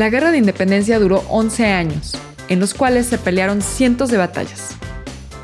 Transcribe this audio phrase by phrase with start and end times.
[0.00, 2.18] La guerra de independencia duró 11 años,
[2.48, 4.70] en los cuales se pelearon cientos de batallas.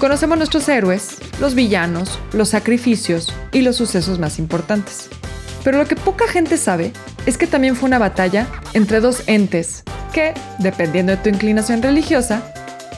[0.00, 5.10] Conocemos nuestros héroes, los villanos, los sacrificios y los sucesos más importantes.
[5.62, 6.94] Pero lo que poca gente sabe
[7.26, 9.84] es que también fue una batalla entre dos entes
[10.14, 12.40] que, dependiendo de tu inclinación religiosa,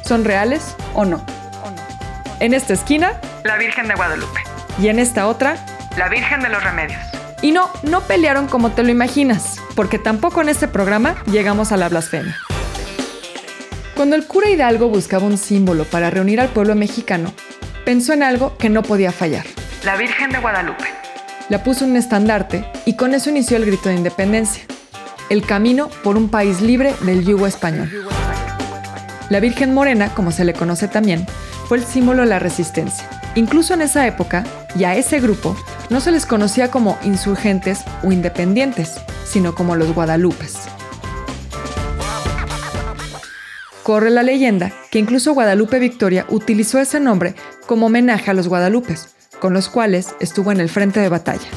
[0.05, 1.27] son reales o no.
[2.39, 4.45] En esta esquina, la Virgen de Guadalupe.
[4.81, 5.67] Y en esta otra,
[5.97, 7.01] la Virgen de los Remedios.
[7.43, 11.77] Y no, no pelearon como te lo imaginas, porque tampoco en este programa llegamos a
[11.77, 12.37] la blasfemia.
[13.95, 17.33] Cuando el cura Hidalgo buscaba un símbolo para reunir al pueblo mexicano,
[17.85, 19.47] pensó en algo que no podía fallar.
[19.85, 20.83] La Virgen de Guadalupe.
[21.49, 24.65] La puso en un estandarte y con eso inició el grito de independencia.
[25.31, 27.89] El camino por un país libre del yugo español.
[29.31, 31.25] La Virgen Morena, como se le conoce también,
[31.69, 33.09] fue el símbolo de la resistencia.
[33.37, 34.43] Incluso en esa época,
[34.75, 35.57] y a ese grupo,
[35.89, 38.97] no se les conocía como insurgentes o independientes,
[39.29, 40.57] sino como los guadalupes.
[43.83, 47.35] Corre la leyenda que incluso Guadalupe Victoria utilizó ese nombre
[47.67, 51.49] como homenaje a los guadalupes, con los cuales estuvo en el frente de batalla.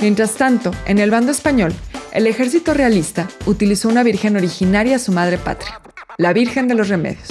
[0.00, 1.72] Mientras tanto, en el bando español,
[2.12, 5.80] el ejército realista utilizó una virgen originaria a su madre patria,
[6.18, 7.28] la Virgen de los Remedios,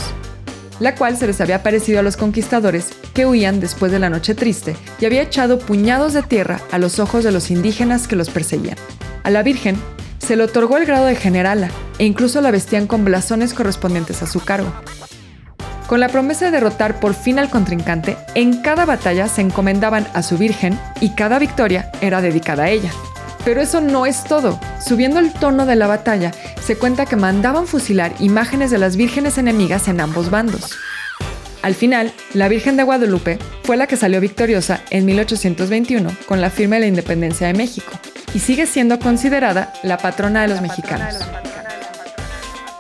[0.80, 4.36] la cual se les había parecido a los conquistadores que huían después de la noche
[4.36, 8.30] triste y había echado puñados de tierra a los ojos de los indígenas que los
[8.30, 8.78] perseguían.
[9.26, 9.76] A la Virgen
[10.20, 14.28] se le otorgó el grado de generala e incluso la vestían con blasones correspondientes a
[14.28, 14.72] su cargo.
[15.88, 20.22] Con la promesa de derrotar por fin al contrincante, en cada batalla se encomendaban a
[20.22, 22.92] su Virgen y cada victoria era dedicada a ella.
[23.44, 24.60] Pero eso no es todo.
[24.80, 26.32] Subiendo el tono de la batalla,
[26.62, 30.78] se cuenta que mandaban fusilar imágenes de las vírgenes enemigas en ambos bandos.
[31.66, 36.52] Al final, la Virgen de Guadalupe fue la que salió victoriosa en 1821 con la
[36.52, 37.92] firma de la independencia de México
[38.36, 41.16] y sigue siendo considerada la patrona de los mexicanos.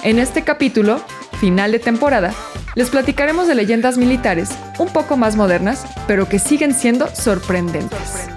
[0.03, 1.03] En este capítulo,
[1.39, 2.31] final de temporada,
[2.75, 8.34] les platicaremos de leyendas militares un poco más modernas, pero que siguen siendo sorprendentes.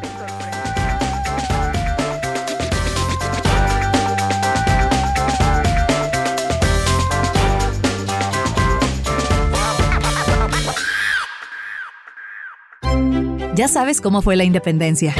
[13.59, 15.17] Ya sabes cómo fue la independencia.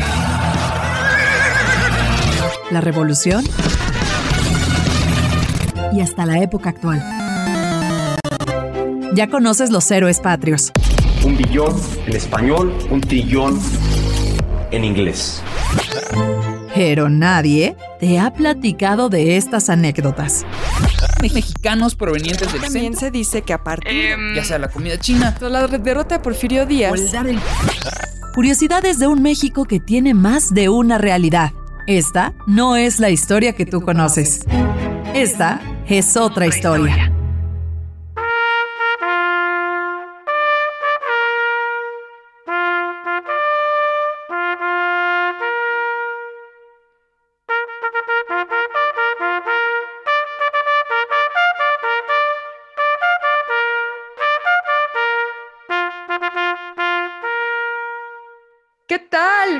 [2.71, 3.45] La revolución.
[5.93, 7.03] Y hasta la época actual.
[9.13, 10.71] Ya conoces los héroes patrios.
[11.25, 11.75] Un billón
[12.07, 13.59] en español, un trillón
[14.71, 15.43] en inglés.
[16.77, 20.47] Pero nadie te ha platicado de estas anécdotas.
[21.21, 25.37] Mexicanos provenientes del También centro, se dice que a partir ya sea la comida china,
[25.41, 27.01] la derrota de Porfirio Díaz,
[28.39, 31.51] Curiosidades de un México que tiene más de una realidad.
[31.89, 34.47] Esta no es la historia que tú conoces.
[35.13, 37.18] Esta es otra historia.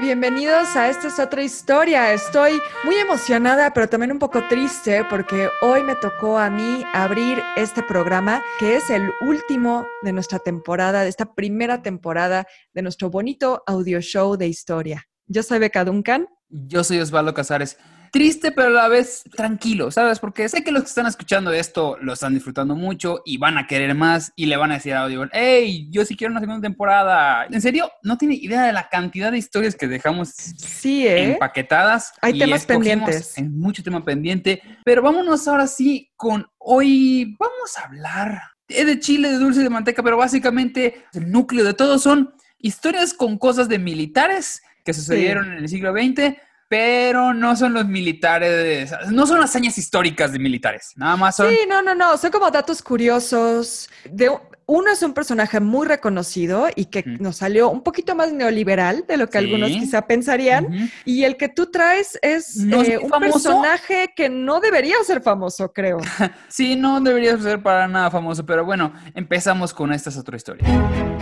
[0.09, 2.15] Bienvenidos a Esta es otra historia.
[2.15, 7.43] Estoy muy emocionada, pero también un poco triste porque hoy me tocó a mí abrir
[7.59, 13.11] este programa, que es el último de nuestra temporada, de esta primera temporada de nuestro
[13.11, 15.05] bonito audio show de historia.
[15.27, 16.27] Yo soy Beca Duncan.
[16.49, 17.77] yo soy Osvaldo Casares.
[18.13, 20.19] Triste, pero a la vez tranquilo, ¿sabes?
[20.19, 23.67] Porque sé que los que están escuchando esto lo están disfrutando mucho y van a
[23.67, 26.61] querer más y le van a decir a Audio, hey, yo sí quiero una segunda
[26.63, 27.47] temporada.
[27.51, 31.33] En serio, no tiene idea de la cantidad de historias que dejamos Sí, ¿eh?
[31.33, 32.13] empaquetadas.
[32.21, 33.37] Hay y temas pendientes.
[33.39, 34.63] en mucho tema pendiente.
[34.85, 37.37] Pero vámonos ahora sí con hoy.
[37.39, 41.75] Vamos a hablar eh, de chile, de dulce, de manteca, pero básicamente el núcleo de
[41.75, 46.37] todo son historias con cosas de militares que sucedieron en el siglo XX.
[46.69, 51.61] Pero no son los militares, no son hazañas históricas de militares, nada más son Sí,
[51.69, 53.89] no, no, no, son como datos curiosos.
[54.11, 54.31] De,
[54.67, 59.17] uno es un personaje muy reconocido y que nos salió un poquito más neoliberal de
[59.17, 59.45] lo que Sí.
[59.47, 60.91] algunos quizá pensarían.
[61.07, 63.33] Y el que tú traes es No eh, un famoso.
[63.49, 65.97] personaje que no debería ser famoso, creo.
[66.49, 70.67] Sí, no debería ser para nada famoso, pero bueno, empezamos con esta es otra historia.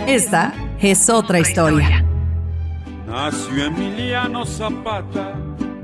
[0.08, 2.04] Esta es otra historia.
[3.06, 5.34] Nació Emiliano Zapata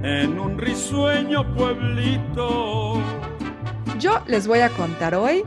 [0.02, 3.00] en un risueño pueblito.
[4.00, 5.44] Yo les voy a contar hoy,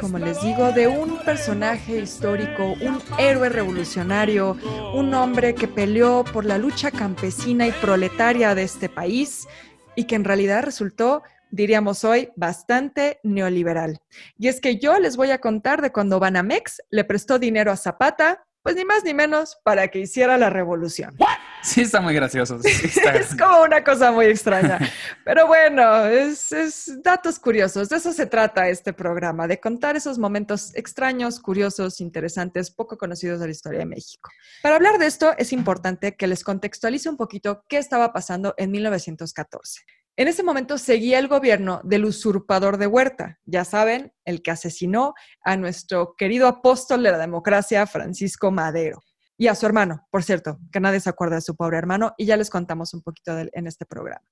[0.00, 4.56] como les digo, de un personaje histórico, un héroe revolucionario,
[4.94, 9.48] un hombre que peleó por la lucha campesina y proletaria de este país
[9.96, 14.00] y que en realidad resultó diríamos hoy, bastante neoliberal.
[14.38, 17.76] Y es que yo les voy a contar de cuando Banamex le prestó dinero a
[17.76, 21.16] Zapata, pues ni más ni menos para que hiciera la revolución.
[21.62, 22.58] Sí, está muy gracioso.
[22.60, 24.80] sí, está es como una cosa muy extraña.
[25.24, 27.88] Pero bueno, es, es datos curiosos.
[27.88, 33.38] De eso se trata este programa, de contar esos momentos extraños, curiosos, interesantes, poco conocidos
[33.38, 34.30] de la historia de México.
[34.64, 38.72] Para hablar de esto, es importante que les contextualice un poquito qué estaba pasando en
[38.72, 39.82] 1914.
[40.16, 45.14] En ese momento seguía el gobierno del usurpador de Huerta, ya saben, el que asesinó
[45.42, 49.02] a nuestro querido apóstol de la democracia, Francisco Madero
[49.38, 52.24] y a su hermano, por cierto, que nadie se acuerda de su pobre hermano, y
[52.24, 54.26] ya les contamos un poquito de él en este programa.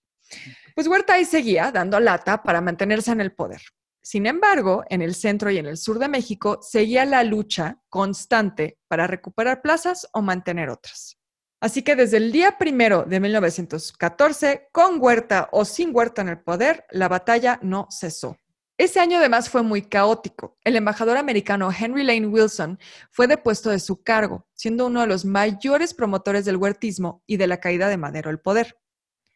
[0.75, 3.61] Pues Huerta ahí seguía dando lata para mantenerse en el poder.
[4.03, 8.79] Sin embargo, en el centro y en el sur de México seguía la lucha constante
[8.89, 11.19] para recuperar plazas o mantener otras.
[11.65, 16.39] Así que desde el día primero de 1914, con Huerta o sin Huerta en el
[16.39, 18.37] poder, la batalla no cesó.
[18.77, 20.59] Ese año además fue muy caótico.
[20.63, 22.79] El embajador americano Henry Lane Wilson
[23.11, 27.47] fue depuesto de su cargo, siendo uno de los mayores promotores del huertismo y de
[27.47, 28.79] la caída de Madero al poder.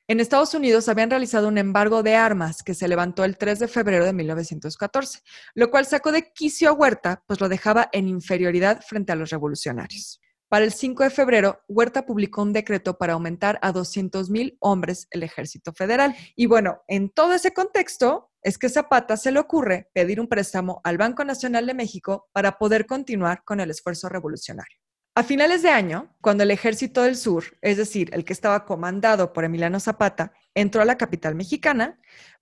[0.07, 3.69] En Estados Unidos habían realizado un embargo de armas que se levantó el 3 de
[3.69, 5.21] febrero de 1914,
[5.55, 9.31] lo cual sacó de quicio a Huerta, pues lo dejaba en inferioridad frente a los
[9.31, 10.21] revolucionarios.
[10.49, 15.23] Para el 5 de febrero, Huerta publicó un decreto para aumentar a 200.000 hombres el
[15.23, 16.17] ejército federal.
[16.37, 20.81] Y bueno, en todo ese contexto es que Zapata se le ocurre pedir un préstamo
[20.85, 24.79] al Banco Nacional de México para poder continuar con el esfuerzo revolucionario.
[25.15, 29.35] A finales de año, cuando el ejército del sur, es decir, el que estaba comandado
[29.35, 31.99] por Emiliano Zapata, entró a la capital mexicana,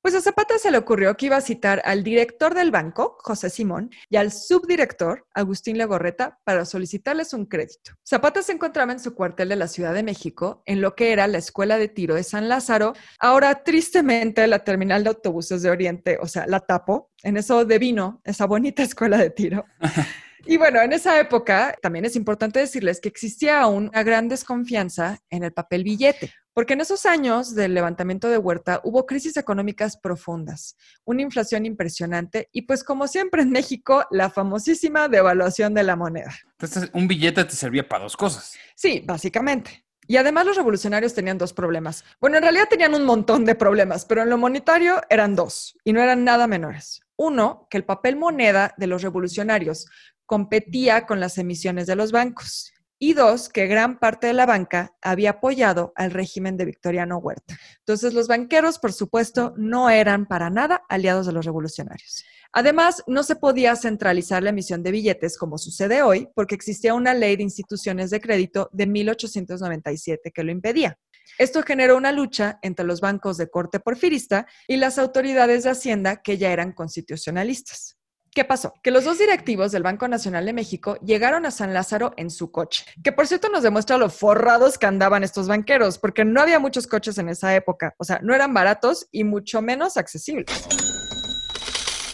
[0.07, 3.51] pues a Zapata se le ocurrió que iba a citar al director del banco, José
[3.51, 7.93] Simón, y al subdirector, Agustín Legorreta, para solicitarles un crédito.
[8.09, 11.27] Zapata se encontraba en su cuartel de la Ciudad de México, en lo que era
[11.27, 16.19] la Escuela de Tiro de San Lázaro, ahora tristemente la terminal de autobuses de Oriente,
[16.21, 19.65] o sea, la tapo, en eso de vino, esa bonita escuela de tiro.
[20.47, 25.19] Y bueno, en esa época también es importante decirles que existía aún una gran desconfianza
[25.29, 29.97] en el papel billete, porque en esos años del levantamiento de Huerta hubo crisis económicas
[29.97, 35.97] profundas, una inflación impresionante y pues como siempre en México, la famosísima devaluación de la
[35.97, 36.33] moneda.
[36.53, 38.55] Entonces, un billete te servía para dos cosas.
[38.77, 39.85] Sí, básicamente.
[40.09, 42.05] Y además los revolucionarios tenían dos problemas.
[42.21, 45.93] Bueno, en realidad tenían un montón de problemas, pero en lo monetario eran dos y
[45.93, 47.01] no eran nada menores.
[47.17, 49.87] Uno, que el papel moneda de los revolucionarios
[50.27, 52.73] competía con las emisiones de los bancos.
[52.99, 57.59] Y dos, que gran parte de la banca había apoyado al régimen de Victoriano Huerta.
[57.81, 62.25] Entonces, los banqueros, por supuesto, no eran para nada aliados de los revolucionarios.
[62.53, 67.13] Además, no se podía centralizar la emisión de billetes como sucede hoy, porque existía una
[67.13, 70.99] ley de instituciones de crédito de 1897 que lo impedía.
[71.39, 76.23] Esto generó una lucha entre los bancos de corte porfirista y las autoridades de Hacienda
[76.23, 77.97] que ya eran constitucionalistas.
[78.37, 78.75] ¿Qué pasó?
[78.83, 82.53] Que los dos directivos del Banco Nacional de México llegaron a San Lázaro en su
[82.53, 86.59] coche, que por cierto nos demuestra lo forrados que andaban estos banqueros, porque no había
[86.59, 90.67] muchos coches en esa época, o sea, no eran baratos y mucho menos accesibles.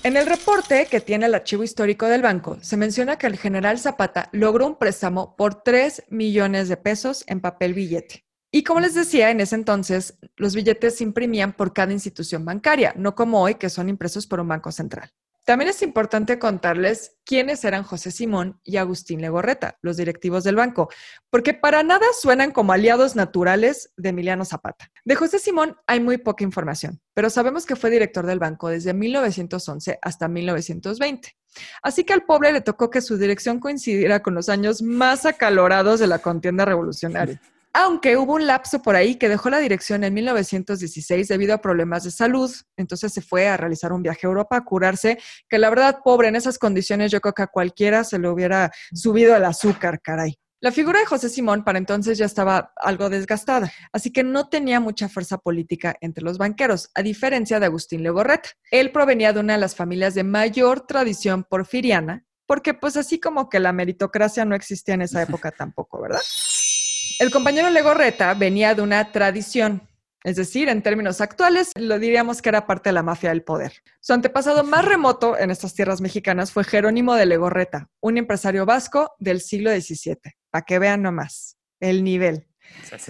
[0.05, 3.81] En el reporte que tiene el archivo histórico del banco, se menciona que el general
[3.81, 8.25] Zapata logró un préstamo por 3 millones de pesos en papel billete.
[8.55, 12.93] Y como les decía, en ese entonces los billetes se imprimían por cada institución bancaria,
[12.99, 15.11] no como hoy que son impresos por un banco central.
[15.47, 20.91] También es importante contarles quiénes eran José Simón y Agustín Legorreta, los directivos del banco,
[21.31, 24.91] porque para nada suenan como aliados naturales de Emiliano Zapata.
[25.03, 28.93] De José Simón hay muy poca información, pero sabemos que fue director del banco desde
[28.93, 31.35] 1911 hasta 1920.
[31.83, 36.01] Así que al pobre le tocó que su dirección coincidiera con los años más acalorados
[36.01, 37.41] de la contienda revolucionaria
[37.73, 42.05] aunque hubo un lapso por ahí que dejó la dirección en 1916 debido a problemas
[42.05, 45.71] de salud, entonces se fue a realizar un viaje a Europa a curarse, que la
[45.71, 49.45] verdad, pobre, en esas condiciones yo creo que a cualquiera se le hubiera subido el
[49.45, 50.37] azúcar, caray.
[50.61, 54.79] La figura de José Simón para entonces ya estaba algo desgastada, así que no tenía
[54.79, 58.51] mucha fuerza política entre los banqueros, a diferencia de Agustín Legorreta.
[58.71, 63.49] Él provenía de una de las familias de mayor tradición porfiriana, porque pues así como
[63.49, 66.21] que la meritocracia no existía en esa época tampoco, ¿verdad?
[67.19, 69.89] El compañero Legorreta venía de una tradición,
[70.25, 73.73] es decir, en términos actuales, lo diríamos que era parte de la mafia del poder.
[74.01, 79.15] Su antepasado más remoto en estas tierras mexicanas fue Jerónimo de Legorreta, un empresario vasco
[79.19, 80.17] del siglo XVII.
[80.51, 82.47] Para que vean nomás el nivel.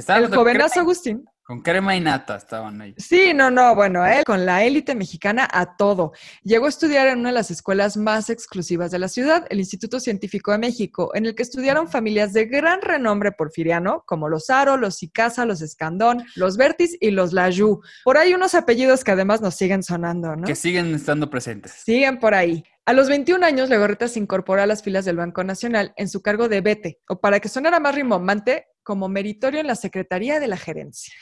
[0.08, 2.94] el jovenazo Agustín, Con crema y nata estaban ahí.
[2.98, 6.12] Sí, no, no, bueno, él con la élite mexicana a todo.
[6.44, 9.98] Llegó a estudiar en una de las escuelas más exclusivas de la ciudad, el Instituto
[9.98, 14.76] Científico de México, en el que estudiaron familias de gran renombre porfiriano, como los Aro,
[14.76, 17.80] los Icasa, los Escandón, los Vertis y los Layú.
[18.04, 20.46] Por ahí unos apellidos que además nos siguen sonando, ¿no?
[20.46, 21.72] Que siguen estando presentes.
[21.72, 22.64] Siguen por ahí.
[22.84, 26.20] A los 21 años, Legorreta se incorporó a las filas del Banco Nacional en su
[26.20, 30.48] cargo de vete, o para que sonara más rimbombante, como meritorio en la Secretaría de
[30.48, 31.12] la Gerencia.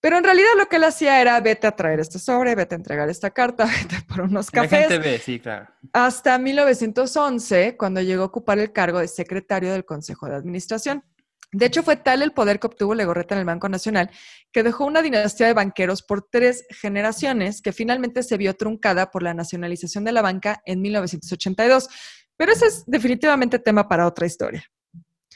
[0.00, 2.78] Pero en realidad lo que él hacía era vete a traer este sobre, vete a
[2.78, 4.88] entregar esta carta, vete por unos La cafés.
[4.88, 5.68] gente ve, sí, claro.
[5.92, 11.04] Hasta 1911, cuando llegó a ocupar el cargo de secretario del Consejo de Administración.
[11.52, 14.08] De hecho, fue tal el poder que obtuvo Legorreta en el Banco Nacional
[14.52, 19.24] que dejó una dinastía de banqueros por tres generaciones que finalmente se vio truncada por
[19.24, 21.88] la nacionalización de la banca en 1982.
[22.36, 24.64] Pero ese es definitivamente tema para otra historia.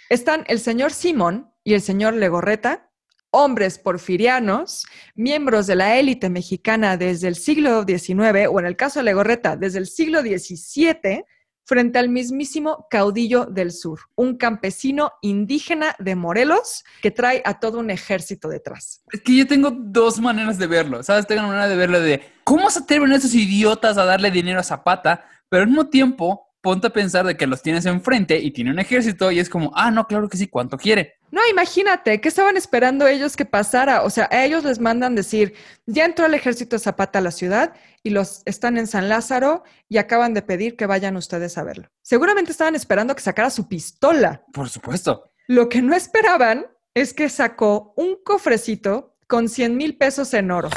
[0.09, 2.91] Están el señor Simón y el señor Legorreta,
[3.31, 9.01] hombres porfirianos, miembros de la élite mexicana desde el siglo XIX, o en el caso
[9.01, 11.25] de Legorreta, desde el siglo XVII,
[11.67, 17.79] frente al mismísimo caudillo del sur, un campesino indígena de Morelos que trae a todo
[17.79, 19.03] un ejército detrás.
[19.11, 21.27] Es que yo tengo dos maneras de verlo, ¿sabes?
[21.27, 24.63] Tengo una manera de verlo de cómo se atreven esos idiotas a darle dinero a
[24.63, 28.71] Zapata, pero al mismo tiempo ponte a pensar de que los tienes enfrente y tiene
[28.71, 31.19] un ejército y es como, ah, no, claro que sí, ¿cuánto quiere?
[31.31, 34.03] No, imagínate, ¿qué estaban esperando ellos que pasara?
[34.03, 35.53] O sea, a ellos les mandan decir,
[35.85, 39.63] ya entró el ejército de Zapata a la ciudad y los están en San Lázaro
[39.91, 41.91] y acaban de pedir que vayan ustedes a verlo.
[42.01, 44.43] Seguramente estaban esperando que sacara su pistola.
[44.51, 45.25] Por supuesto.
[45.47, 50.71] Lo que no esperaban es que sacó un cofrecito con 100 mil pesos en oro.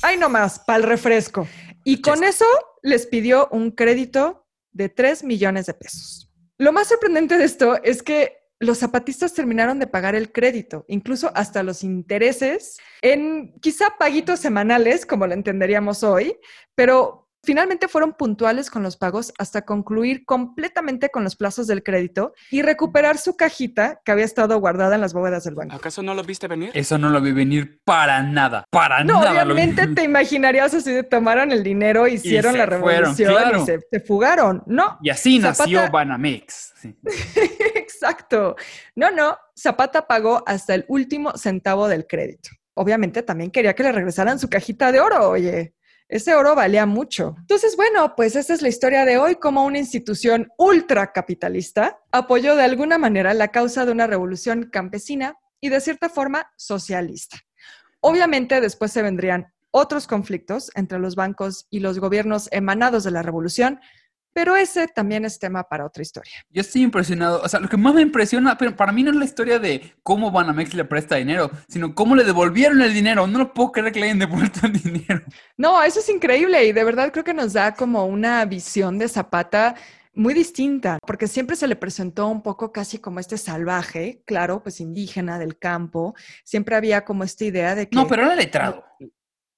[0.00, 1.46] Ay, nomás, para el refresco.
[1.84, 2.46] Y con eso
[2.82, 4.47] les pidió un crédito
[4.78, 6.32] de 3 millones de pesos.
[6.56, 11.30] Lo más sorprendente de esto es que los zapatistas terminaron de pagar el crédito, incluso
[11.34, 16.38] hasta los intereses, en quizá paguitos semanales, como lo entenderíamos hoy,
[16.74, 22.32] pero finalmente fueron puntuales con los pagos hasta concluir completamente con los plazos del crédito
[22.50, 25.76] y recuperar su cajita que había estado guardada en las bóvedas del banco.
[25.76, 26.70] ¿Acaso no lo viste venir?
[26.74, 29.44] Eso no lo vi venir para nada, para No, nada.
[29.44, 32.82] lo vi obviamente te imaginarías así de tomaron el dinero, hicieron se la fueron,
[33.14, 33.62] revolución claro.
[33.62, 34.62] y se, se fugaron.
[34.66, 36.74] No, Y así nació Banamex.
[36.80, 36.96] Sí.
[37.74, 38.56] Exacto.
[38.94, 42.50] No, no, Zapata pagó hasta el último centavo del crédito.
[42.74, 45.74] Obviamente también quería que le regresaran su cajita de oro, oye.
[46.08, 47.36] Ese oro valía mucho.
[47.38, 52.62] Entonces, bueno, pues esa es la historia de hoy, como una institución ultracapitalista apoyó de
[52.62, 57.38] alguna manera la causa de una revolución campesina y de cierta forma socialista.
[58.00, 63.22] Obviamente después se vendrían otros conflictos entre los bancos y los gobiernos emanados de la
[63.22, 63.80] revolución,
[64.32, 66.32] pero ese también es tema para otra historia.
[66.50, 67.40] Yo estoy impresionado.
[67.42, 69.94] O sea, lo que más me impresiona, pero para mí no es la historia de
[70.02, 73.26] cómo Banamex le presta dinero, sino cómo le devolvieron el dinero.
[73.26, 75.22] No lo puedo creer que le hayan devuelto el dinero.
[75.56, 79.08] No, eso es increíble y de verdad creo que nos da como una visión de
[79.08, 79.74] Zapata
[80.18, 84.80] muy distinta, porque siempre se le presentó un poco casi como este salvaje, claro, pues
[84.80, 86.14] indígena del campo.
[86.44, 87.96] Siempre había como esta idea de que...
[87.96, 88.84] No, pero era letrado.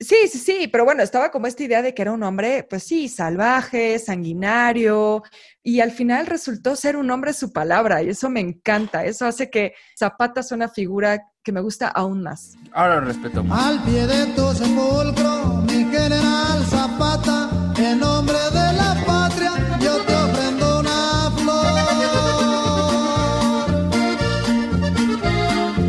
[0.02, 2.84] Sí, sí, sí, pero bueno, estaba como esta idea de que era un hombre, pues
[2.84, 5.22] sí, salvaje, sanguinario,
[5.62, 9.04] y al final resultó ser un hombre su palabra, y eso me encanta.
[9.04, 12.56] Eso hace que Zapata sea una figura que me gusta aún más.
[12.72, 13.62] Ahora lo respeto más.
[13.62, 20.14] Al pie de tu sepulcro, mi general Zapata, en nombre de la patria, yo te
[20.14, 21.66] ofrendo una flor.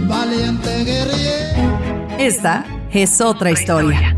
[0.10, 2.18] Valiente guerrillero.
[2.20, 4.16] Esta es otra historia.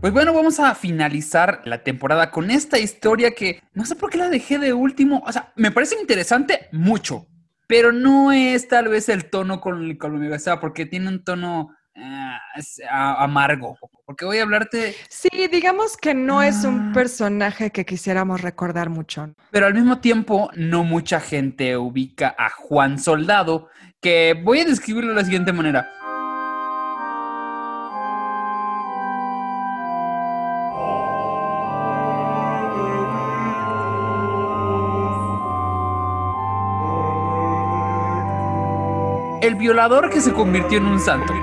[0.00, 4.18] Pues bueno, vamos a finalizar la temporada con esta historia que no sé por qué
[4.18, 5.22] la dejé de último.
[5.26, 7.26] O sea, me parece interesante mucho,
[7.66, 10.28] pero no es tal vez el tono con el que lo me
[10.60, 12.38] porque tiene un tono ah,
[13.24, 13.78] amargo.
[14.04, 16.92] Porque voy a hablarte, Sí, digamos que no es un Ah.
[16.92, 19.34] personaje que quisiéramos recordar mucho.
[19.50, 23.68] pero al mismo tiempo no mucha gente ubica a Juan Soldado,
[24.02, 25.88] que voy a describirlo de la siguiente manera.
[39.44, 41.34] El violador que se convirtió en un santo.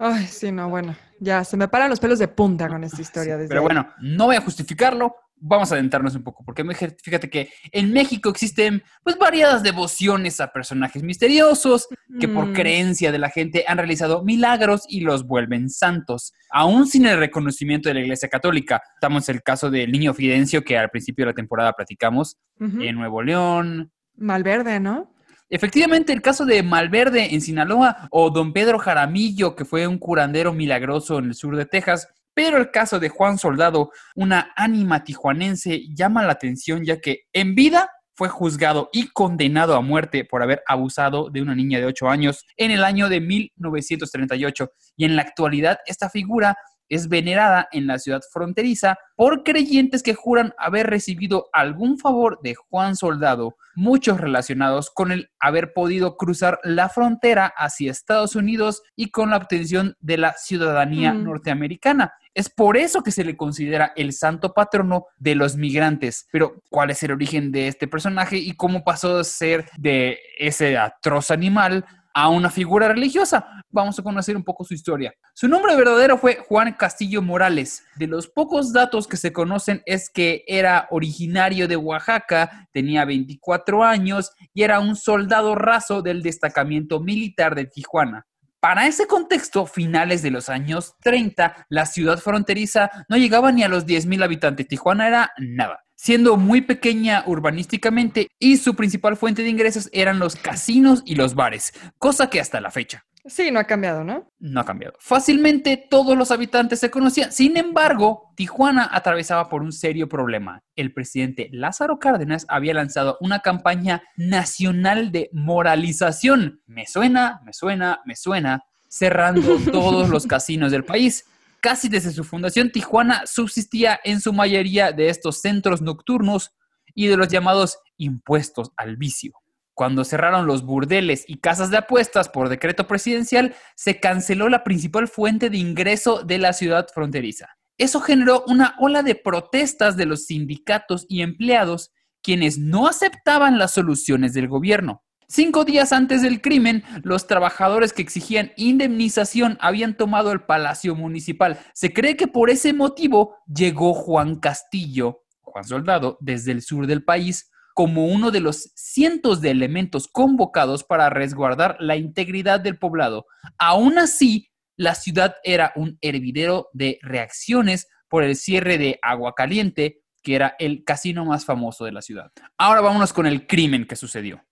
[0.00, 3.36] Ay, sí, no, bueno, ya se me paran los pelos de punta con esta historia.
[3.36, 3.64] desde Pero ahí.
[3.66, 5.14] bueno, no voy a justificarlo.
[5.36, 6.64] Vamos a adentrarnos un poco, porque
[7.02, 11.86] fíjate que en México existen pues variadas devociones a personajes misteriosos
[12.18, 12.52] que por Mm.
[12.54, 17.90] creencia de la gente han realizado milagros y los vuelven santos, aún sin el reconocimiento
[17.90, 18.80] de la Iglesia Católica.
[18.94, 22.94] Estamos en el caso del niño Fidencio que al principio de la temporada platicamos en
[22.96, 23.92] Nuevo León.
[24.16, 25.10] Malverde, ¿no?
[25.50, 30.52] Efectivamente, el caso de Malverde en Sinaloa o don Pedro Jaramillo, que fue un curandero
[30.52, 35.82] milagroso en el sur de Texas, pero el caso de Juan Soldado, una ánima tijuanense,
[35.94, 40.62] llama la atención ya que en vida fue juzgado y condenado a muerte por haber
[40.66, 44.70] abusado de una niña de 8 años en el año de 1938.
[44.96, 46.56] Y en la actualidad esta figura
[46.88, 52.54] es venerada en la ciudad fronteriza por creyentes que juran haber recibido algún favor de
[52.54, 59.10] Juan Soldado, muchos relacionados con el haber podido cruzar la frontera hacia Estados Unidos y
[59.10, 61.24] con la obtención de la ciudadanía Mm.
[61.24, 62.12] norteamericana.
[62.34, 66.26] Es por eso que se le considera el santo patrono de los migrantes.
[66.32, 70.76] Pero, ¿cuál es el origen de este personaje y cómo pasó de ser de ese
[70.76, 71.84] atroz animal
[72.14, 73.64] a una figura religiosa?
[73.70, 75.12] Vamos a conocer un poco su historia.
[75.34, 77.84] Su nombre verdadero fue Juan Castillo Morales.
[77.96, 83.82] De los pocos datos que se conocen es que era originario de Oaxaca, tenía 24
[83.82, 88.26] años y era un soldado raso del destacamento militar de Tijuana.
[88.64, 93.68] Para ese contexto, finales de los años 30, la ciudad fronteriza no llegaba ni a
[93.68, 94.66] los 10.000 habitantes.
[94.66, 95.84] Tijuana era nada.
[95.96, 101.34] Siendo muy pequeña urbanísticamente y su principal fuente de ingresos eran los casinos y los
[101.34, 104.30] bares, cosa que hasta la fecha Sí, no ha cambiado, ¿no?
[104.38, 104.94] no ha cambiado.
[105.00, 107.32] Fácilmente todos los habitantes se conocían.
[107.32, 110.62] Sin embargo, Tijuana atravesaba por un serio problema.
[110.76, 116.60] El presidente Lázaro Cárdenas había lanzado una campaña nacional de moralización.
[116.66, 121.24] Me suena, me suena, me suena, cerrando todos los casinos del país.
[121.60, 126.54] Casi desde su fundación, Tijuana subsistía en su mayoría de estos centros nocturnos
[126.94, 129.32] y de los llamados impuestos al vicio.
[129.74, 135.08] Cuando cerraron los burdeles y casas de apuestas por decreto presidencial, se canceló la principal
[135.08, 137.48] fuente de ingreso de la ciudad fronteriza.
[137.76, 143.72] Eso generó una ola de protestas de los sindicatos y empleados, quienes no aceptaban las
[143.72, 145.02] soluciones del gobierno.
[145.26, 151.58] Cinco días antes del crimen, los trabajadores que exigían indemnización habían tomado el Palacio Municipal.
[151.72, 157.02] Se cree que por ese motivo llegó Juan Castillo, Juan Soldado, desde el sur del
[157.02, 163.26] país, como uno de los cientos de elementos convocados para resguardar la integridad del poblado.
[163.58, 170.02] Aún así, la ciudad era un hervidero de reacciones por el cierre de Agua Caliente,
[170.22, 172.30] que era el casino más famoso de la ciudad.
[172.56, 174.42] Ahora vámonos con el crimen que sucedió.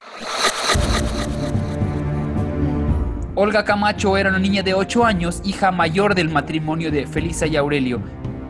[3.35, 7.57] Olga Camacho era una niña de 8 años, hija mayor del matrimonio de Felisa y
[7.57, 8.03] Aurelio.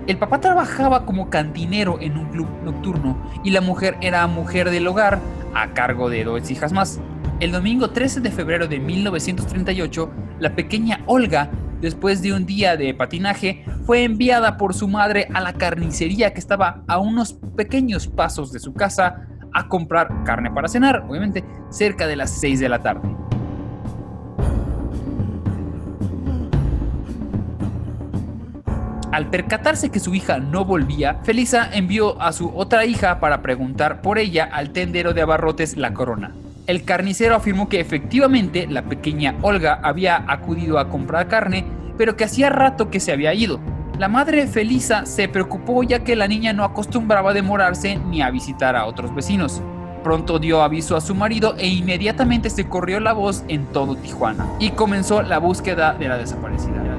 [0.09, 4.89] El papá trabajaba como cantinero en un club nocturno y la mujer era mujer del
[4.89, 5.21] hogar
[5.55, 7.01] a cargo de dos hijas más.
[7.39, 10.11] El domingo 13 de febrero de 1938,
[10.41, 15.41] la pequeña Olga, después de un día de patinaje, fue enviada por su madre a
[15.41, 20.67] la carnicería que estaba a unos pequeños pasos de su casa a comprar carne para
[20.67, 23.09] cenar, obviamente, cerca de las 6 de la tarde.
[29.13, 34.01] Al percatarse que su hija no volvía, Felisa envió a su otra hija para preguntar
[34.01, 36.33] por ella al tendero de abarrotes La Corona.
[36.67, 41.67] El carnicero afirmó que efectivamente la pequeña Olga había acudido a comprar carne,
[41.99, 43.61] pero que hacía rato que se había ido.
[43.99, 48.31] La madre Felisa se preocupó ya que la niña no acostumbraba a demorarse ni a
[48.31, 49.61] visitar a otros vecinos.
[50.03, 54.47] Pronto dio aviso a su marido e inmediatamente se corrió la voz en todo Tijuana
[54.59, 56.92] y comenzó la búsqueda de la desaparecida.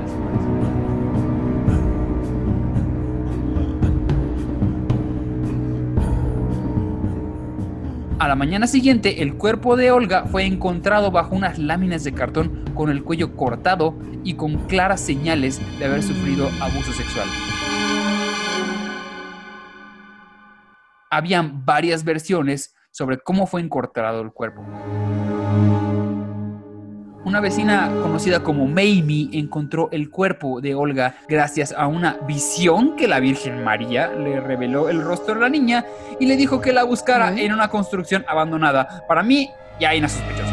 [8.23, 12.63] A la mañana siguiente, el cuerpo de Olga fue encontrado bajo unas láminas de cartón
[12.73, 17.27] con el cuello cortado y con claras señales de haber sufrido abuso sexual.
[21.11, 24.63] Habían varias versiones sobre cómo fue encontrado el cuerpo.
[27.25, 33.07] Una vecina conocida como Mamie encontró el cuerpo de Olga gracias a una visión que
[33.07, 35.85] la Virgen María le reveló el rostro de la niña
[36.19, 39.05] y le dijo que la buscara en una construcción abandonada.
[39.07, 40.51] Para mí, ya hay una sospechosa.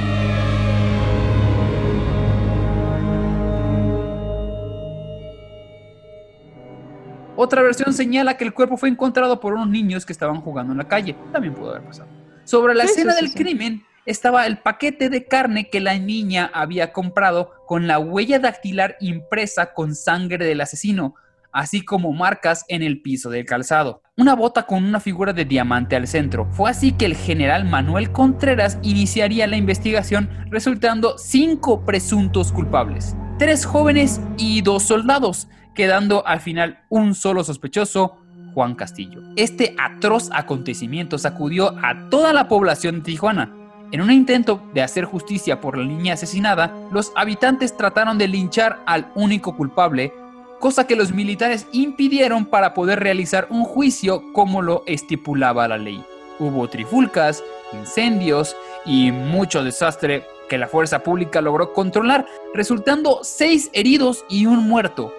[7.36, 10.78] Otra versión señala que el cuerpo fue encontrado por unos niños que estaban jugando en
[10.78, 11.16] la calle.
[11.32, 12.08] También pudo haber pasado.
[12.44, 13.38] Sobre la Sí, escena sí, del sí.
[13.38, 18.96] crimen estaba el paquete de carne que la niña había comprado con la huella dactilar
[19.00, 21.14] impresa con sangre del asesino,
[21.52, 24.02] así como marcas en el piso del calzado.
[24.16, 26.48] Una bota con una figura de diamante al centro.
[26.52, 33.16] Fue así que el general Manuel Contreras iniciaría la investigación resultando cinco presuntos culpables.
[33.38, 38.18] Tres jóvenes y dos soldados, quedando al final un solo sospechoso,
[38.54, 39.22] Juan Castillo.
[39.36, 43.59] Este atroz acontecimiento sacudió a toda la población de Tijuana.
[43.92, 48.80] En un intento de hacer justicia por la niña asesinada, los habitantes trataron de linchar
[48.86, 50.12] al único culpable,
[50.60, 56.04] cosa que los militares impidieron para poder realizar un juicio como lo estipulaba la ley.
[56.38, 64.24] Hubo trifulcas, incendios y mucho desastre que la fuerza pública logró controlar, resultando seis heridos
[64.28, 65.12] y un muerto.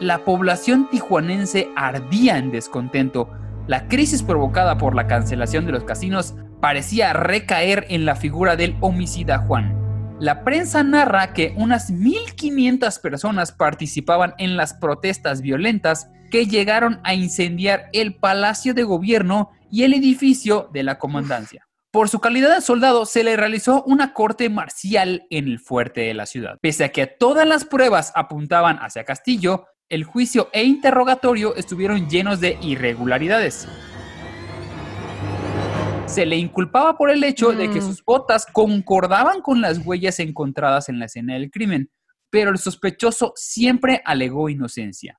[0.00, 3.30] La población tijuanense ardía en descontento.
[3.68, 8.76] La crisis provocada por la cancelación de los casinos parecía recaer en la figura del
[8.80, 9.74] homicida Juan.
[10.18, 17.14] La prensa narra que unas 1.500 personas participaban en las protestas violentas que llegaron a
[17.14, 21.66] incendiar el Palacio de Gobierno y el edificio de la comandancia.
[21.90, 26.14] Por su calidad de soldado se le realizó una corte marcial en el fuerte de
[26.14, 26.58] la ciudad.
[26.60, 32.40] Pese a que todas las pruebas apuntaban hacia Castillo, el juicio e interrogatorio estuvieron llenos
[32.40, 33.68] de irregularidades
[36.06, 37.86] se le inculpaba por el hecho de que Mm.
[37.86, 41.90] sus botas concordaban con las huellas encontradas en la escena del crimen,
[42.30, 45.18] pero el sospechoso siempre alegó inocencia.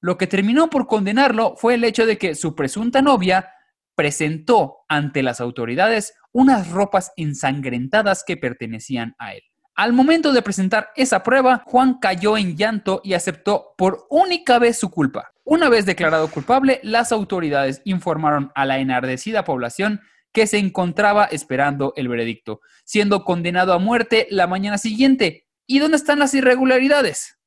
[0.00, 3.50] Lo que terminó por condenarlo fue el hecho de que su presunta novia
[3.94, 9.42] presentó ante las autoridades unas ropas ensangrentadas que pertenecían a él.
[9.74, 14.78] Al momento de presentar esa prueba, Juan cayó en llanto y aceptó por única vez
[14.78, 15.32] su culpa.
[15.44, 20.00] Una vez declarado culpable, las autoridades informaron a la enardecida población
[20.32, 25.46] que se encontraba esperando el veredicto, siendo condenado a muerte la mañana siguiente.
[25.66, 27.38] ¿Y dónde están las irregularidades?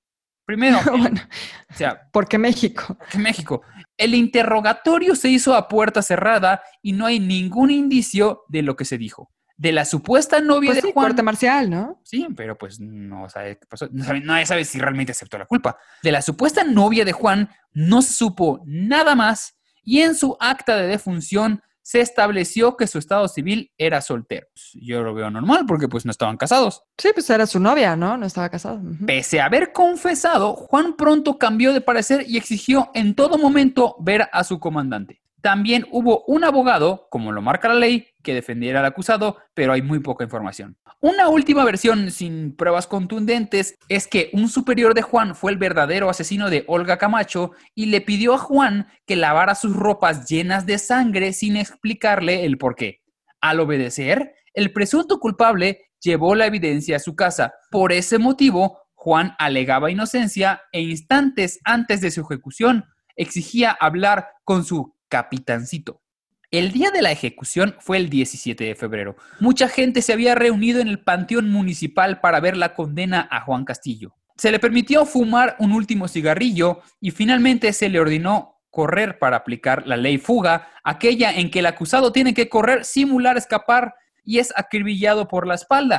[0.46, 1.22] Primero, bueno,
[1.70, 2.98] o sea, ¿por qué México?
[3.18, 3.62] México.
[3.98, 8.86] El interrogatorio se hizo a puerta cerrada y no hay ningún indicio de lo que
[8.86, 9.32] se dijo.
[9.58, 11.06] De la supuesta novia Pues de sí, Juan.
[11.10, 12.02] corte marcial, ¿no?
[12.04, 13.88] Sí, pero pues no sabe qué pasó.
[13.92, 15.78] No sabe- nadie sabe si realmente aceptó la culpa.
[16.02, 20.76] De la supuesta novia de Juan no se supo nada más y en su acta
[20.78, 24.48] de defunción se estableció que su estado civil era soltero.
[24.74, 26.84] Yo lo veo normal porque pues no estaban casados.
[26.98, 28.18] Sí, pues era su novia, ¿no?
[28.18, 28.82] No estaba casado.
[29.06, 34.30] Pese a haber confesado, Juan pronto cambió de parecer y exigió en todo momento ver
[34.32, 35.21] a su comandante.
[35.42, 39.82] También hubo un abogado, como lo marca la ley, que defendiera al acusado, pero hay
[39.82, 40.78] muy poca información.
[41.00, 46.10] Una última versión sin pruebas contundentes es que un superior de Juan fue el verdadero
[46.10, 50.78] asesino de Olga Camacho y le pidió a Juan que lavara sus ropas llenas de
[50.78, 53.02] sangre sin explicarle el por qué.
[53.42, 57.54] Al obedecer, el presunto culpable llevó la evidencia a su casa.
[57.72, 64.66] Por ese motivo, Juan alegaba inocencia e instantes antes de su ejecución exigía hablar con
[64.66, 66.02] su capitancito.
[66.50, 69.16] El día de la ejecución fue el 17 de febrero.
[69.40, 73.66] Mucha gente se había reunido en el Panteón Municipal para ver la condena a Juan
[73.66, 74.16] Castillo.
[74.38, 79.86] Se le permitió fumar un último cigarrillo y finalmente se le ordenó correr para aplicar
[79.86, 83.94] la ley fuga, aquella en que el acusado tiene que correr, simular escapar
[84.24, 85.98] y es acribillado por la espalda.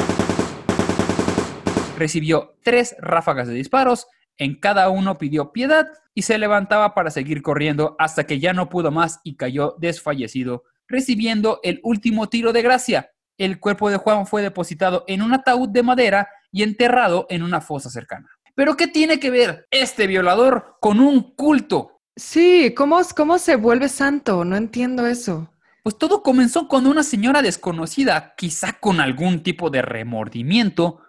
[1.98, 4.07] Recibió tres ráfagas de disparos,
[4.43, 8.69] en cada uno pidió piedad y se levantaba para seguir corriendo hasta que ya no
[8.69, 13.11] pudo más y cayó desfallecido, recibiendo el último tiro de gracia.
[13.39, 17.61] El cuerpo de Juan fue depositado en un ataúd de madera y enterrado en una
[17.61, 18.29] fosa cercana.
[18.55, 22.01] Pero ¿qué tiene que ver este violador con un culto?
[22.17, 24.45] Sí, ¿cómo, ¿cómo se vuelve santo?
[24.45, 25.51] No entiendo eso.
[25.85, 31.01] Pues todo comenzó cuando una señora desconocida, quizá con algún tipo de remordimiento,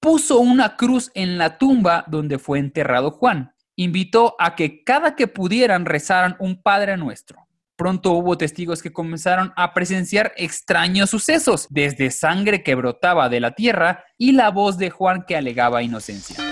[0.00, 3.52] puso una cruz en la tumba donde fue enterrado Juan.
[3.76, 7.46] Invitó a que cada que pudieran rezaran un Padre Nuestro.
[7.76, 13.52] Pronto hubo testigos que comenzaron a presenciar extraños sucesos, desde sangre que brotaba de la
[13.52, 16.49] tierra y la voz de Juan que alegaba inocencia.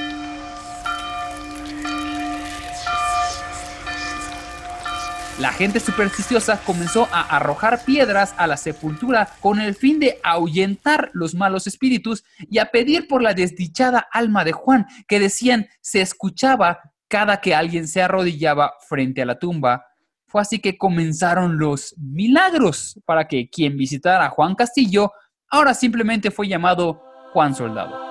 [5.39, 11.11] La gente supersticiosa comenzó a arrojar piedras a la sepultura con el fin de ahuyentar
[11.13, 16.01] los malos espíritus y a pedir por la desdichada alma de Juan, que decían se
[16.01, 19.87] escuchaba cada que alguien se arrodillaba frente a la tumba.
[20.27, 25.13] Fue así que comenzaron los milagros para que quien visitara a Juan Castillo
[25.49, 27.01] ahora simplemente fue llamado
[27.33, 28.08] Juan Soldado.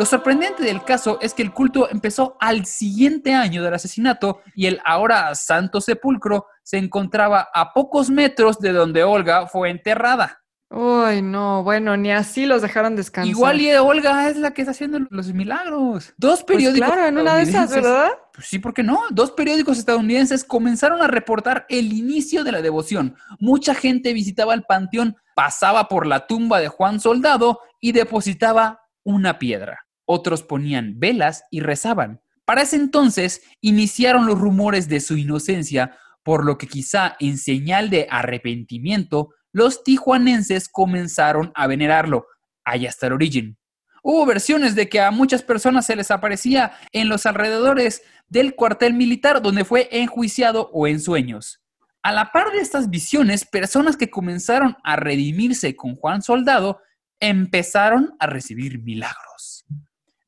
[0.00, 4.64] Lo sorprendente del caso es que el culto empezó al siguiente año del asesinato y
[4.64, 10.40] el ahora Santo Sepulcro se encontraba a pocos metros de donde Olga fue enterrada.
[10.70, 13.28] Uy, no, bueno, ni así los dejaron descansar.
[13.30, 16.14] Igual y Olga es la que está haciendo los milagros.
[16.16, 16.88] Dos Pues periódicos.
[16.88, 18.08] claro, en una de esas, ¿verdad?
[18.32, 19.02] Pues sí, ¿por qué no?
[19.10, 23.16] Dos periódicos estadounidenses comenzaron a reportar el inicio de la devoción.
[23.38, 29.38] Mucha gente visitaba el panteón, pasaba por la tumba de Juan Soldado y depositaba una
[29.38, 29.84] piedra.
[30.12, 32.20] Otros ponían velas y rezaban.
[32.44, 37.90] Para ese entonces iniciaron los rumores de su inocencia, por lo que quizá en señal
[37.90, 42.26] de arrepentimiento, los tijuanenses comenzaron a venerarlo.
[42.64, 43.56] Ahí está el origen.
[44.02, 48.94] Hubo versiones de que a muchas personas se les aparecía en los alrededores del cuartel
[48.94, 51.60] militar donde fue enjuiciado o en sueños.
[52.02, 56.80] A la par de estas visiones, personas que comenzaron a redimirse con Juan Soldado
[57.20, 59.49] empezaron a recibir milagros.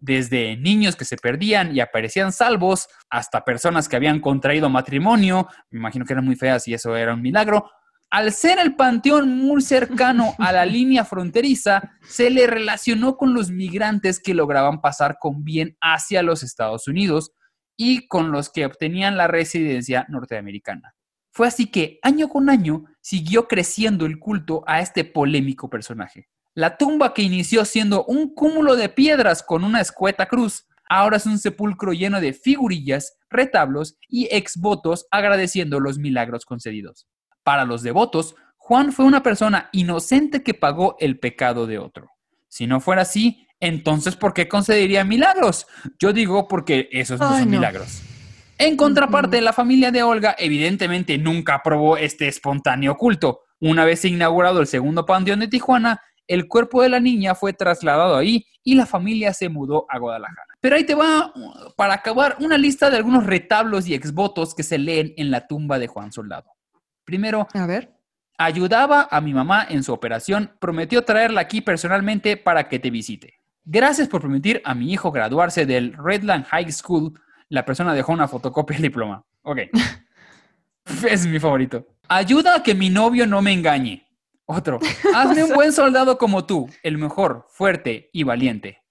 [0.02, 5.78] Desde niños que se perdían y aparecían salvos, hasta personas que habían contraído matrimonio, me
[5.78, 7.70] imagino que eran muy feas y eso era un milagro,
[8.10, 13.52] al ser el panteón muy cercano a la línea fronteriza, se le relacionó con los
[13.52, 17.30] migrantes que lograban pasar con bien hacia los Estados Unidos
[17.76, 20.96] y con los que obtenían la residencia norteamericana.
[21.30, 26.28] Fue así que año con año siguió creciendo el culto a este polémico personaje.
[26.54, 31.24] La tumba que inició siendo un cúmulo de piedras con una escueta cruz, ahora es
[31.24, 37.06] un sepulcro lleno de figurillas, retablos y exvotos agradeciendo los milagros concedidos.
[37.42, 42.10] Para los devotos, Juan fue una persona inocente que pagó el pecado de otro.
[42.48, 45.66] Si no fuera así, entonces ¿por qué concedería milagros?
[45.98, 48.02] Yo digo porque esos no son milagros.
[48.58, 53.40] En contraparte, la familia de Olga evidentemente nunca aprobó este espontáneo culto.
[53.58, 58.16] Una vez inaugurado el segundo panteón de Tijuana, el cuerpo de la niña fue trasladado
[58.16, 60.54] ahí y la familia se mudó a Guadalajara.
[60.61, 61.32] Pero ahí te va,
[61.76, 65.78] para acabar, una lista de algunos retablos y exvotos que se leen en la tumba
[65.78, 66.50] de Juan Soldado.
[67.04, 67.92] Primero, a ver.
[68.38, 73.35] Ayudaba a mi mamá en su operación, prometió traerla aquí personalmente para que te visite.
[73.64, 77.20] Gracias por permitir a mi hijo graduarse del Redland High School.
[77.48, 79.24] La persona dejó una fotocopia del diploma.
[79.42, 79.58] Ok.
[81.08, 81.87] es mi favorito.
[82.08, 84.01] Ayuda a que mi novio no me engañe.
[84.46, 84.78] Otro.
[85.14, 88.83] Hazme un buen soldado como tú, el mejor, fuerte y valiente.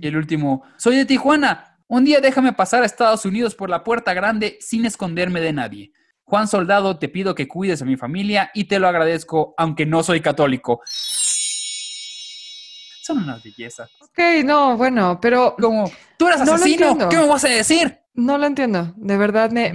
[0.00, 0.62] Y el último.
[0.76, 1.78] Soy de Tijuana.
[1.88, 5.92] Un día déjame pasar a Estados Unidos por la puerta grande sin esconderme de nadie.
[6.22, 10.04] Juan Soldado, te pido que cuides a mi familia y te lo agradezco, aunque no
[10.04, 10.80] soy católico.
[13.02, 13.90] Son unas bellezas.
[14.00, 15.56] Ok, no, bueno, pero...
[15.60, 17.99] Como, tú eres asesino, ¿qué me vas a decir?
[18.12, 19.72] No lo entiendo, de verdad me,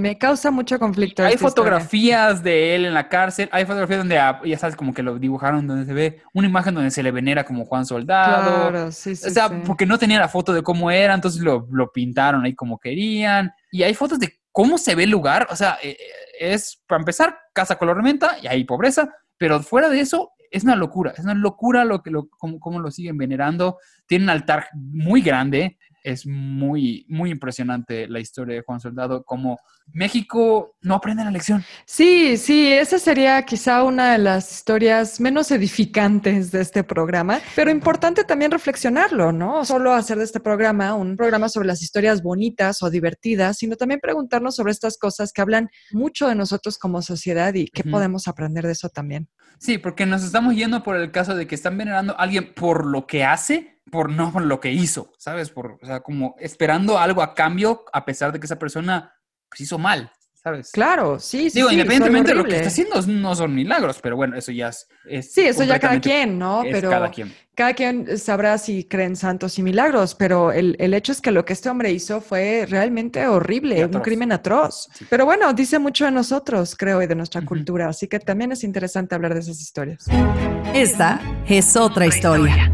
[0.00, 1.22] me, causa mucho conflicto.
[1.22, 5.04] Hay fotografías de él en la cárcel, hay fotografías donde, ah, ya sabes, como que
[5.04, 8.70] lo dibujaron donde se ve una imagen donde se le venera como Juan Soldado.
[8.70, 9.28] Claro, sí, sí.
[9.28, 12.54] O sea, porque no tenía la foto de cómo era, entonces lo, lo pintaron ahí
[12.54, 13.52] como querían.
[13.70, 17.00] Y hay fotos de cómo se ve el lugar, o sea, eh, eh, es, para
[17.00, 21.24] empezar, casa color menta y hay pobreza, pero fuera de eso, es una locura, es
[21.24, 23.78] una locura lo que lo, cómo, lo siguen venerando.
[24.06, 29.58] Tiene un altar muy grande, es muy, muy impresionante la historia de Juan Soldado, como
[29.92, 31.64] México no aprende la lección.
[31.86, 37.70] Sí, sí, esa sería quizá una de las historias menos edificantes de este programa, pero
[37.70, 39.64] importante también reflexionarlo, ¿no?
[39.64, 44.00] Solo hacer de este programa un programa sobre las historias bonitas o divertidas, sino también
[44.00, 48.66] preguntarnos sobre estas cosas que hablan mucho de nosotros como sociedad y qué podemos aprender
[48.66, 49.28] de eso también.
[49.58, 52.86] Sí, porque nos estamos yendo por el caso de que están venerando a alguien por
[52.86, 55.50] lo que hace, por no por lo que hizo, ¿sabes?
[55.50, 59.14] Por, o sea, como esperando algo a cambio, a pesar de que esa persona
[59.48, 60.70] pues, hizo mal, ¿sabes?
[60.72, 61.58] Claro, sí, sí.
[61.58, 65.32] Digo, independientemente de lo que está haciendo, no son milagros, pero bueno, eso ya es.
[65.32, 66.62] sí, eso ya cada quien, ¿no?
[66.62, 67.34] Pero cada quien.
[67.54, 71.52] cada quien sabrá si creen santos y milagros, pero el, hecho es que lo que
[71.52, 74.88] este hombre hizo fue realmente horrible, un crimen atroz.
[75.10, 78.64] Pero bueno, dice mucho de nosotros, creo, y de nuestra cultura, así que también es
[78.64, 80.06] interesante hablar de esas historias.
[80.74, 82.72] Esta es otra historia.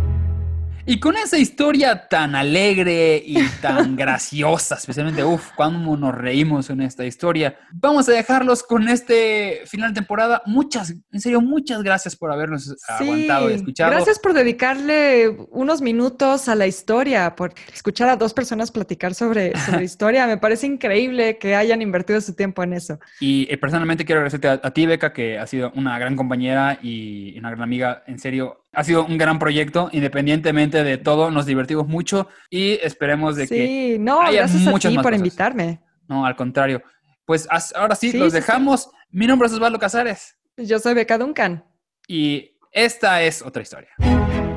[0.87, 6.83] Y con esa historia tan alegre y tan graciosa, especialmente, uff, cuando nos reímos en
[6.83, 10.43] esta historia, vamos a dejarlos con este final de temporada.
[10.45, 13.93] Muchas, en serio, muchas gracias por habernos aguantado y escuchado.
[13.93, 19.59] Gracias por dedicarle unos minutos a la historia, por escuchar a dos personas platicar sobre,
[19.61, 20.27] sobre historia.
[20.27, 22.99] Me parece increíble que hayan invertido su tiempo en eso.
[23.21, 26.79] Y eh, personalmente quiero agradecerte a, a ti, Beca, que ha sido una gran compañera
[26.83, 28.03] y una gran amiga.
[28.07, 33.37] En serio, ha sido un gran proyecto, independientemente de todo, nos divertimos mucho y esperemos
[33.37, 35.81] de que sí, no, gracias a ti por invitarme.
[36.09, 36.83] No, al contrario.
[37.25, 38.91] Pues ahora sí, los dejamos.
[39.11, 40.37] Mi nombre es Osvaldo Casares.
[40.57, 41.65] Yo soy Beca Duncan.
[42.07, 43.91] Y esta es otra historia.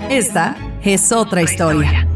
[0.10, 2.08] Esta es otra historia.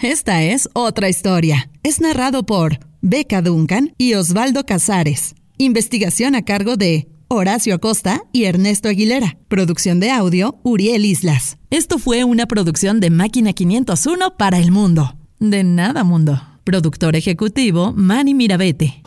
[0.00, 1.70] Esta es otra historia.
[1.82, 5.34] Es narrado por Beca Duncan y Osvaldo Casares.
[5.58, 9.38] Investigación a cargo de Horacio Acosta y Ernesto Aguilera.
[9.48, 11.56] Producción de audio, Uriel Islas.
[11.70, 15.16] Esto fue una producción de Máquina 501 para el mundo.
[15.38, 16.42] De nada mundo.
[16.64, 19.02] Productor ejecutivo, Manny Mirabete.